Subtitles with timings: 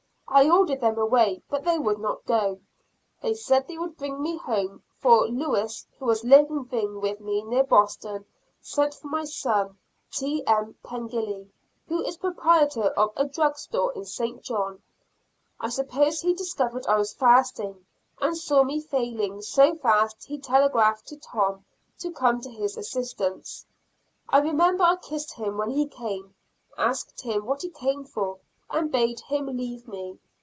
[0.33, 2.61] I ordered them away, but they would not go.
[3.21, 7.65] They said they would bring me home, for Lewis, who was living with me near
[7.65, 8.23] Boston,
[8.61, 9.77] sent for my son,
[10.09, 10.41] T.
[10.47, 10.77] M.
[10.83, 11.51] Pengilly,
[11.89, 14.41] who is proprietor of a drug store in St.
[14.41, 14.81] John.
[15.59, 17.85] I suppose he discovered I was fasting,
[18.21, 21.65] and saw me failing so fast he telegraphed to Tom
[21.99, 23.65] to come to his assistance.
[24.29, 26.35] I remember I kissed him when he came,
[26.77, 28.39] asked him what he came for,
[28.73, 30.17] and bade him leave me.